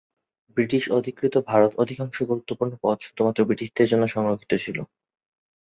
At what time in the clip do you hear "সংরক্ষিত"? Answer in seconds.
4.07-4.53